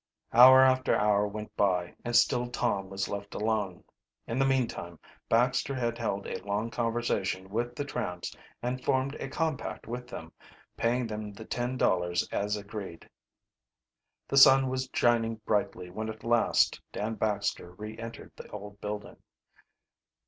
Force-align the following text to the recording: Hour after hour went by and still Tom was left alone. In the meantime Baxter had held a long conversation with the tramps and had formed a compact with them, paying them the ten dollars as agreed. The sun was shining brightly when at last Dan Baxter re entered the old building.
Hour 0.33 0.61
after 0.61 0.95
hour 0.95 1.27
went 1.27 1.55
by 1.55 1.93
and 2.03 2.15
still 2.15 2.49
Tom 2.49 2.89
was 2.89 3.07
left 3.07 3.35
alone. 3.35 3.83
In 4.25 4.39
the 4.39 4.47
meantime 4.47 4.97
Baxter 5.29 5.75
had 5.75 5.99
held 5.99 6.25
a 6.25 6.41
long 6.43 6.71
conversation 6.71 7.51
with 7.51 7.75
the 7.75 7.85
tramps 7.85 8.35
and 8.63 8.77
had 8.79 8.83
formed 8.83 9.13
a 9.19 9.27
compact 9.29 9.85
with 9.85 10.07
them, 10.07 10.31
paying 10.75 11.05
them 11.05 11.31
the 11.33 11.45
ten 11.45 11.77
dollars 11.77 12.27
as 12.31 12.57
agreed. 12.57 13.07
The 14.27 14.37
sun 14.37 14.69
was 14.69 14.89
shining 14.91 15.35
brightly 15.45 15.91
when 15.91 16.09
at 16.09 16.23
last 16.23 16.81
Dan 16.91 17.13
Baxter 17.13 17.69
re 17.73 17.95
entered 17.99 18.31
the 18.35 18.49
old 18.49 18.81
building. 18.81 19.17